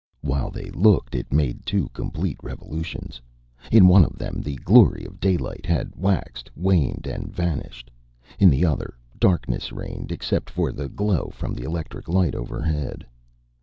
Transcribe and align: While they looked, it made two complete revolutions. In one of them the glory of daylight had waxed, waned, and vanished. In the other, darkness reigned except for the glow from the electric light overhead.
While 0.21 0.49
they 0.49 0.71
looked, 0.71 1.13
it 1.13 1.31
made 1.31 1.63
two 1.63 1.89
complete 1.89 2.37
revolutions. 2.41 3.21
In 3.71 3.87
one 3.87 4.03
of 4.03 4.17
them 4.17 4.41
the 4.41 4.55
glory 4.55 5.05
of 5.05 5.19
daylight 5.19 5.67
had 5.67 5.95
waxed, 5.95 6.49
waned, 6.55 7.05
and 7.05 7.31
vanished. 7.31 7.91
In 8.39 8.49
the 8.49 8.65
other, 8.65 8.95
darkness 9.19 9.71
reigned 9.71 10.11
except 10.11 10.49
for 10.49 10.71
the 10.71 10.89
glow 10.89 11.29
from 11.31 11.53
the 11.53 11.65
electric 11.65 12.07
light 12.07 12.33
overhead. 12.33 13.05